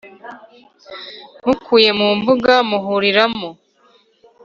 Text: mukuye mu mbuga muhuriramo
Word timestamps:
mukuye 1.45 1.89
mu 1.99 2.09
mbuga 2.19 2.53
muhuriramo 2.69 3.49